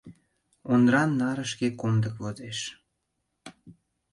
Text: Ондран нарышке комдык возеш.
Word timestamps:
Ондран 0.71 1.11
нарышке 1.19 1.67
комдык 1.81 2.15
возеш. 2.23 2.59